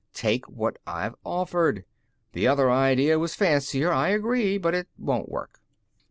[0.15, 1.85] "Take what I've offered.
[2.33, 5.61] The other idea was fancier, I agree, but it won't work."